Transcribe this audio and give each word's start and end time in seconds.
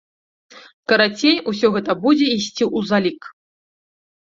Карацей, 0.91 1.35
усё 1.51 1.67
гэта 1.77 1.91
будзе 2.07 2.27
ісці 2.39 2.63
ў 2.77 2.93
залік. 2.95 3.21